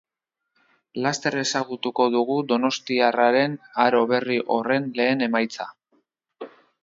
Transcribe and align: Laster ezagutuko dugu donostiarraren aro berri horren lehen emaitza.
Laster 1.07 1.35
ezagutuko 1.41 2.07
dugu 2.15 2.37
donostiarraren 2.53 3.59
aro 3.85 4.01
berri 4.15 4.39
horren 4.57 4.89
lehen 5.01 5.25
emaitza. 5.29 5.69